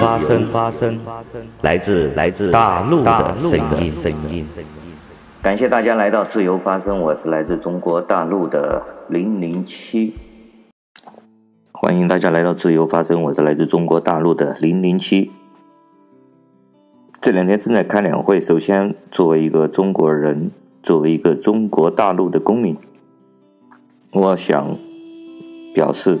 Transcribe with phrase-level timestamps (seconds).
[0.00, 0.98] 发生，发生，
[1.62, 4.46] 来自来自大陆的声音，声音。
[5.42, 10.14] 感谢大家来到自由发声，我是来自中国大陆的零零七。
[11.72, 15.30] 欢迎大家来到自由发声，我是来自中国大陆的零零七。
[17.20, 20.52] 这两天正在开两会，首先作为一个中国人，
[20.82, 22.76] 作为一个中国大陆的公民，
[24.12, 24.76] 我想
[25.74, 26.20] 表示。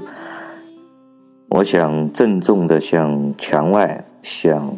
[1.50, 4.76] 我想郑重地向墙外、向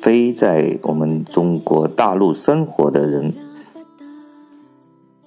[0.00, 3.34] 非在我们中国大陆生活的人、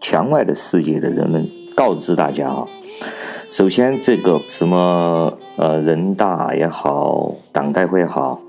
[0.01, 2.65] 墙外的世界的人们告知大家啊，
[3.51, 8.41] 首先这个什么呃人大也好，党代会好，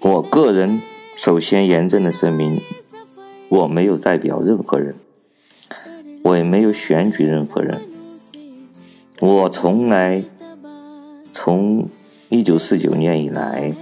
[0.00, 0.80] 我个人
[1.16, 2.60] 首先严正的声明，
[3.48, 4.94] 我没有代表任何人，
[6.22, 7.80] 我也没有选举任何人，
[9.20, 10.22] 我从来。
[11.40, 11.88] 从
[12.30, 13.72] 一九四九年以来，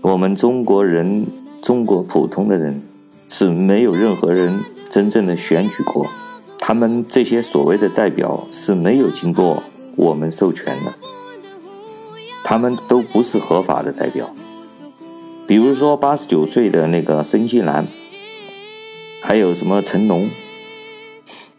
[0.00, 1.26] 我们中国人，
[1.60, 2.80] 中国普通的人
[3.28, 6.06] 是没有任何人真正的选举过，
[6.58, 9.62] 他们这些所谓的代表是没有经过
[9.94, 10.94] 我们授权的，
[12.42, 14.34] 他们都不是合法的代表。
[15.46, 17.86] 比如说八十九岁的那个申纪兰，
[19.20, 20.30] 还有什么成龙，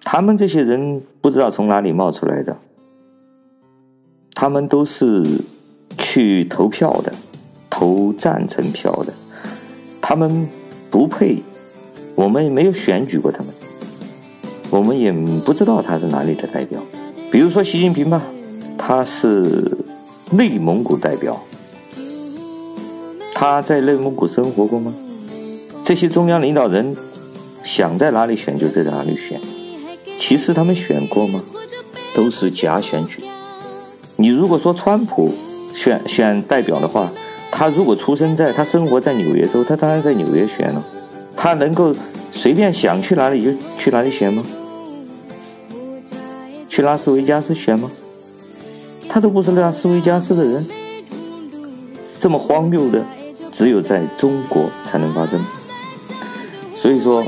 [0.04, 2.58] 他们这些人不知道从哪里冒出来的。
[4.40, 5.26] 他们都是
[5.98, 7.12] 去投票的，
[7.72, 9.12] 投赞成票的。
[10.00, 10.48] 他们
[10.92, 11.42] 不配，
[12.14, 13.48] 我们也没有选举过他们，
[14.70, 15.12] 我们也
[15.44, 16.80] 不知道他是哪里的代表。
[17.32, 18.22] 比如说习近平吧，
[18.78, 19.76] 他是
[20.30, 21.44] 内蒙古代表，
[23.34, 24.94] 他在内蒙古生活过吗？
[25.84, 26.96] 这些中央领导人
[27.64, 29.42] 想在哪里选就在哪里选，
[30.16, 31.42] 其实他们选过吗？
[32.14, 33.24] 都是假选举。
[34.20, 35.32] 你如果说川普
[35.76, 37.12] 选选代表的话，
[37.52, 40.84] 他如果出生在他生活在纽约州，他当然在纽约选了。
[41.36, 41.96] 他能够
[42.32, 44.44] 随便想去哪里就去哪里选吗？
[46.68, 47.92] 去拉斯维加斯选吗？
[49.08, 50.66] 他都不是拉斯维加斯的人。
[52.20, 53.06] 这么荒谬的，
[53.52, 55.40] 只有在中国才能发生。
[56.76, 57.24] 所以说，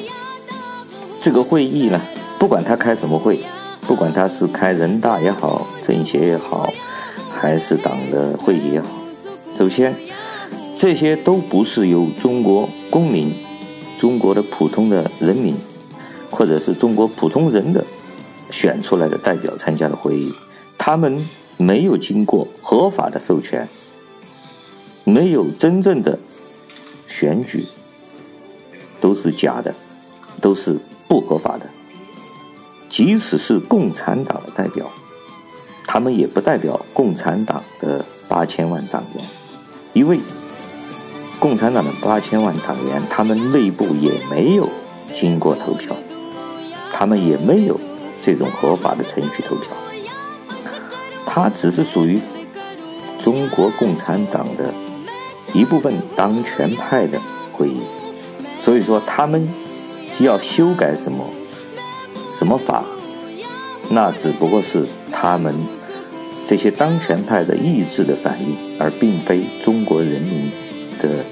[1.21, 2.01] 这个会议呢，
[2.39, 3.39] 不管他开什么会。
[3.88, 6.69] 不管他是开人大也好，政协也好，
[7.41, 8.89] 还是党的会议也好，
[9.53, 9.95] 首先，
[10.75, 13.33] 这些都不是由中国公民、
[13.97, 15.55] 中国的普通的人民，
[16.29, 17.85] 或者是中国普通人的
[18.51, 20.33] 选出来的代表参加的会议，
[20.77, 23.69] 他们没有经过合法的授权，
[25.06, 26.19] 没有真正的
[27.07, 27.66] 选举，
[29.00, 29.73] 都是假的，
[30.41, 30.77] 都是
[31.07, 31.69] 不合法的。
[32.89, 34.91] 即使是共产党的代表，
[35.91, 39.25] 他们也不代表共产党的八千万党员，
[39.94, 40.19] 因为
[41.39, 44.69] 共产党的八千万党员，他们内部也没有
[45.16, 45.95] 经过投票，
[46.94, 47.79] 他们也没有
[48.22, 49.72] 这种合法的程序投票，
[51.25, 52.19] 他只是属于
[53.19, 54.71] 中国共产党的
[55.53, 57.19] 一部分当权派的
[57.51, 57.81] 会议，
[58.59, 59.50] 所以说他们
[60.19, 61.25] 要修改什么？
[62.38, 62.83] 什么法？
[63.89, 65.51] 那只不过是他们
[66.50, 70.52] 这些当权派的意志的反应，而并非中国人民
[71.00, 71.24] 的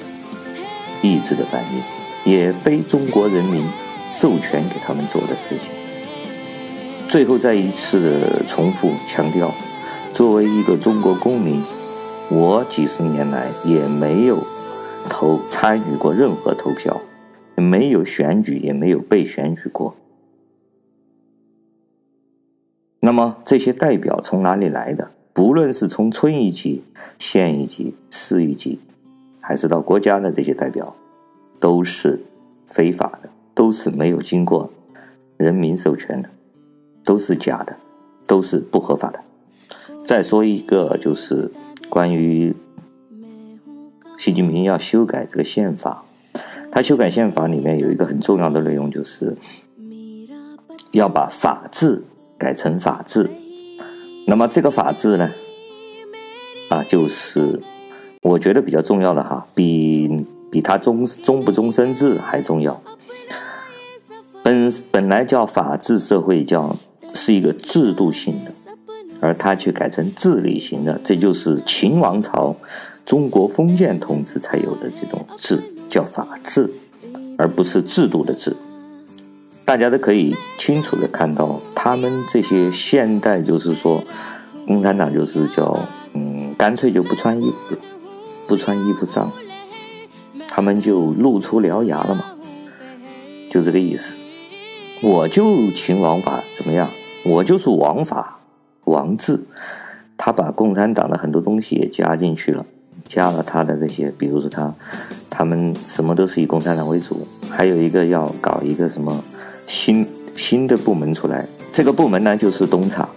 [1.01, 3.65] 意志的反应，也非中国人民
[4.11, 5.71] 授权给他们做的事情。
[7.09, 9.51] 最后再一次的重复强调，
[10.13, 11.63] 作为一个中国公民，
[12.29, 14.45] 我几十年来也没有
[15.09, 17.01] 投参与过任何投票，
[17.55, 19.95] 没有选举，也没有被选举过。
[23.07, 25.09] 那么这些代表从哪里来的？
[25.31, 26.83] 不论是从村一级、
[27.17, 28.81] 县一级、市一级，
[29.39, 30.93] 还是到国家的这些代表，
[31.57, 32.19] 都是
[32.65, 34.69] 非法的，都是没有经过
[35.37, 36.29] 人民授权的，
[37.05, 37.77] 都是假的，
[38.27, 39.21] 都是不合法的。
[40.05, 41.49] 再说一个，就是
[41.87, 42.53] 关于
[44.17, 46.03] 习近平要修改这个宪法，
[46.69, 49.33] 他修改宪法里面有一个很重要的内容，就是
[50.91, 52.03] 要把法治。
[52.37, 53.29] 改成法治，
[54.27, 55.31] 那么这个法治呢，
[56.69, 57.59] 啊，就是
[58.21, 62.81] 我觉得比较重要的哈，比比他终终不终身制还重要。
[64.43, 66.75] 本本来叫法治社会，叫
[67.13, 68.51] 是一个制度性的，
[69.19, 72.55] 而他却改成治理型的，这就是秦王朝
[73.05, 76.69] 中国封建统治才有的这种治，叫法治，
[77.37, 78.55] 而不是制度的治。
[79.67, 84.01] 大家都可以清楚的看到，他们这些现代就是说，
[84.65, 85.77] 共产党就是叫，
[86.13, 87.75] 嗯，干脆就不穿衣服，
[88.47, 89.29] 不穿衣服上，
[90.47, 92.23] 他们就露出獠牙了嘛，
[93.51, 94.19] 就这个意思。
[95.03, 96.89] 我就秦王法怎么样？
[97.25, 98.39] 我就是王法，
[98.85, 99.45] 王字，
[100.15, 102.65] 他把共产党的很多东西也加进去了，
[103.05, 104.73] 加了他的这些，比如说他，
[105.29, 109.21] 他们什么都是以共产党为主，还有一个要搞一个什么
[109.67, 113.07] 新新的部门出来，这个部门呢就是东厂，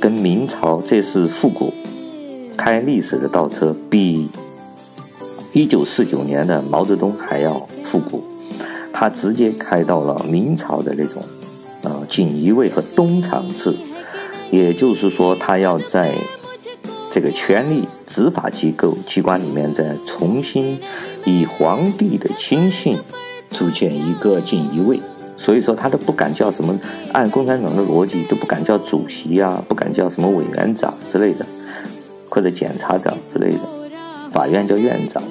[0.00, 1.72] 跟明朝这是复古，
[2.56, 4.28] 开历史的倒车，比
[5.52, 8.24] 一九四九年的毛泽东还要复古。
[8.92, 11.22] 他直接开到了明朝的那种，
[11.82, 13.76] 呃，锦衣卫和东厂制，
[14.50, 16.14] 也就是说，他要在
[17.12, 20.78] 这个权力执法机构机关里面再重新
[21.26, 22.96] 以皇帝的亲信
[23.50, 24.98] 组建一个锦衣卫，
[25.36, 26.78] 所以说他都不敢叫什么，
[27.12, 31.46] 按共产党的逻辑都不敢叫主席、啊，不敢叫什么委员长之类的，
[32.28, 33.60] 或者检察长之类的，
[34.32, 35.22] 法院叫院长。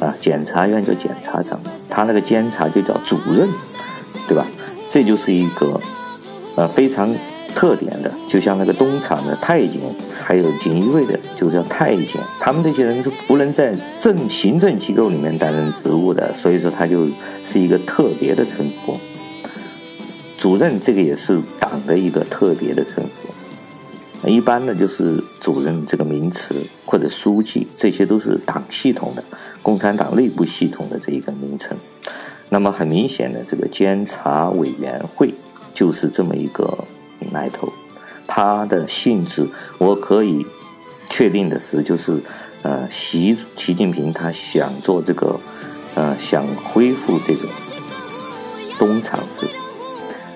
[0.00, 1.58] 啊，检察院叫检察长，
[1.88, 3.48] 他那个监察就叫主任，
[4.26, 4.44] 对吧？
[4.90, 5.80] 这就是一个
[6.56, 7.08] 呃非常
[7.54, 9.80] 特点的，就像那个东厂的太监，
[10.20, 12.20] 还有锦衣卫的，就叫太监。
[12.40, 17.06] 他们这些人是不能在政行政机构里面担任职务的，所以说他就
[17.44, 18.98] 是一个特别的称呼。
[20.44, 24.28] 主任这个也是党的一个特别的称呼。
[24.28, 26.54] 一般的就是主任这个名词
[26.84, 29.24] 或者书记，这些都是党系统的
[29.62, 31.74] 共产党内部系统的这一个名称。
[32.50, 35.32] 那么很明显的，这个监察委员会
[35.74, 36.84] 就是这么一个
[37.32, 37.72] 来头。
[38.26, 39.48] 它的性质，
[39.78, 40.44] 我可以
[41.08, 42.20] 确定的是，就是
[42.60, 45.40] 呃，习习近平他想做这个，
[45.94, 47.48] 呃，想恢复这种
[48.78, 49.48] 东厂制。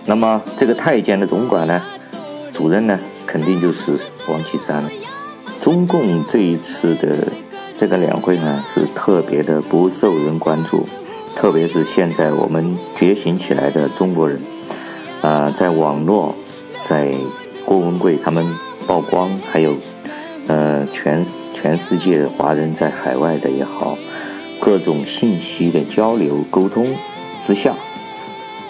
[0.09, 1.83] 那么这个太监的总管呢，
[2.51, 2.99] 主任呢？
[3.27, 3.93] 肯定就是
[4.27, 4.91] 王岐山了。
[5.61, 7.29] 中共这一次的
[7.75, 10.89] 这个两会呢，是特别的不受人关注，
[11.37, 14.39] 特别是现在我们觉醒起来的中国人，
[15.21, 16.35] 啊、呃，在网络，
[16.83, 17.13] 在
[17.67, 18.47] 郭文贵他们
[18.87, 19.77] 曝光，还有
[20.47, 21.23] 呃全
[21.53, 23.99] 全世界的华人在海外的也好，
[24.59, 26.97] 各种信息的交流沟通
[27.43, 27.75] 之下，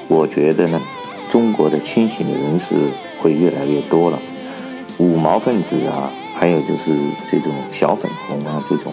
[0.08, 0.80] 我觉得呢，
[1.30, 2.74] 中国的清醒的人士
[3.20, 4.18] 会越来越多了。
[4.98, 6.92] 五毛分子啊，还有就是
[7.30, 8.92] 这种小粉红啊，这种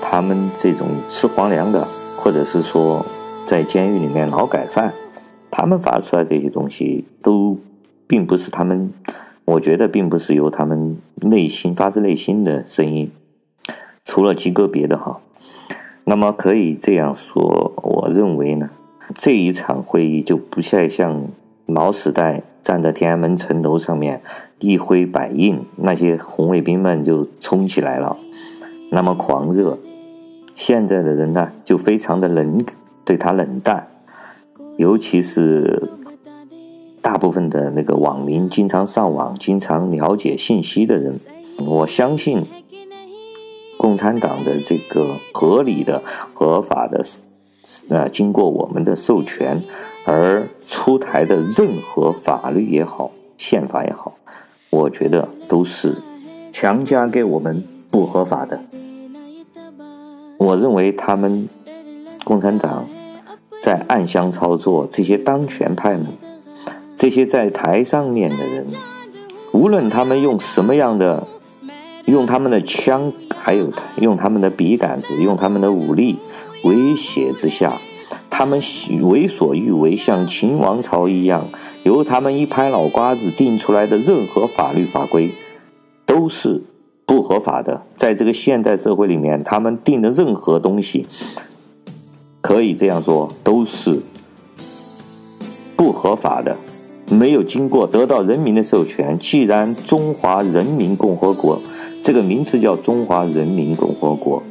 [0.00, 3.04] 他们这种吃皇粮的，或者是说
[3.44, 4.94] 在监狱里面劳改犯，
[5.50, 7.58] 他们发出来这些东西，都
[8.06, 8.92] 并不是他们，
[9.44, 13.10] 我觉得并不是由他们内心发自内心的声音，
[14.04, 15.20] 除了极个别的哈。
[16.04, 18.70] 那么可以这样说，我认为呢，
[19.14, 21.26] 这一场会议就不再像
[21.72, 22.42] 毛时代。
[22.62, 24.20] 站在天安门城楼上面
[24.60, 28.16] 一挥百印，那些红卫兵们就冲起来了，
[28.92, 29.80] 那么狂热。
[30.54, 32.64] 现在的人呢，就非常的冷，
[33.04, 33.88] 对他冷淡，
[34.76, 35.90] 尤其是
[37.00, 41.18] 大部分的那个网民，经常上网、经常了解信息的人，
[41.66, 42.46] 我相信
[43.76, 46.00] 共产党的这个合理的、
[46.32, 47.04] 合法的，
[47.88, 49.64] 呃，经过我们的授权。
[50.04, 54.14] 而出台的任何法律也好，宪法也好，
[54.70, 55.98] 我觉得都是
[56.50, 58.60] 强加给我们不合法的。
[60.38, 61.48] 我认为他们
[62.24, 62.84] 共产党
[63.60, 66.06] 在暗箱操作，这些当权派们，
[66.96, 68.66] 这些在台上面的人，
[69.52, 71.28] 无论他们用什么样的，
[72.06, 76.18] 用他们的枪，还有用他们的笔杆子，用他们的武力
[76.64, 77.78] 威胁之下。
[78.34, 78.58] 他们
[79.02, 81.50] 为所欲为，像秦王朝一样，
[81.82, 85.32] 由他们一拍脑瓜子定出来的任何法律法规，
[86.06, 86.62] 都是
[87.04, 87.82] 不合法的。
[87.94, 91.06] 在这个现代社会里面，他们定的任何东西，
[92.40, 94.00] 可以这样说，都是
[95.76, 96.56] 不合法的，
[97.10, 99.18] 没有经过得到人民的授权。
[99.18, 101.60] 既然中华人民共和国
[102.02, 104.42] 这个名字叫中华人民共和国。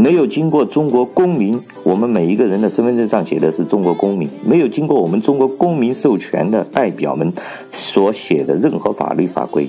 [0.00, 4.30] 没有经过中国公民，我们每一个人的身份证上写的是中国公民。
[4.44, 7.32] 没有经过我们中国公民授权的代表们
[7.72, 9.68] 所写的任何法律法规，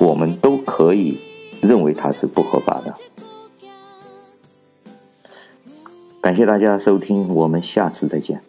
[0.00, 1.18] 我们都可以
[1.60, 2.94] 认为它是不合法的。
[6.22, 8.45] 感谢大家收听，我们下次再见。